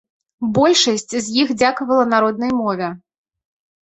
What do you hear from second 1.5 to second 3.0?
дзякавала на роднай мове.